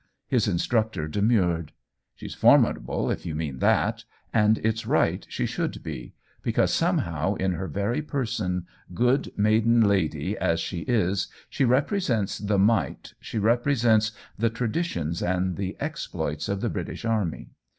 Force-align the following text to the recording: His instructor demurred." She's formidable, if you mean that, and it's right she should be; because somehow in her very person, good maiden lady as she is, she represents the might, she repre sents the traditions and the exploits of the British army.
His 0.27 0.47
instructor 0.47 1.07
demurred." 1.07 1.73
She's 2.15 2.33
formidable, 2.33 3.11
if 3.11 3.23
you 3.23 3.35
mean 3.35 3.59
that, 3.59 4.03
and 4.33 4.57
it's 4.63 4.87
right 4.87 5.23
she 5.29 5.45
should 5.45 5.83
be; 5.83 6.15
because 6.41 6.73
somehow 6.73 7.35
in 7.35 7.51
her 7.51 7.67
very 7.67 8.01
person, 8.01 8.65
good 8.95 9.31
maiden 9.37 9.79
lady 9.81 10.35
as 10.35 10.59
she 10.59 10.79
is, 10.87 11.27
she 11.51 11.65
represents 11.65 12.39
the 12.39 12.57
might, 12.57 13.13
she 13.19 13.37
repre 13.37 13.77
sents 13.77 14.11
the 14.39 14.49
traditions 14.49 15.21
and 15.21 15.55
the 15.55 15.77
exploits 15.79 16.49
of 16.49 16.61
the 16.61 16.69
British 16.71 17.05
army. 17.05 17.51